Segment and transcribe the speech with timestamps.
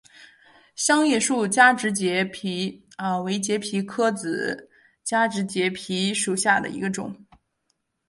[0.75, 2.75] 香叶树加植节蜱
[3.21, 4.67] 为节蜱科子
[5.03, 7.15] 加植节蜱属下的一个种。